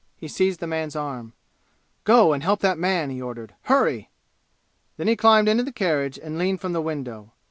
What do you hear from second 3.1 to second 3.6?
he ordered.